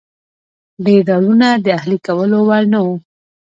ډېر 0.85 0.99
ډولونه 1.09 1.47
د 1.65 1.67
اهلي 1.79 1.97
کولو 2.07 2.37
وړ 2.49 2.63
نه 2.73 2.79
وو. 2.85 2.95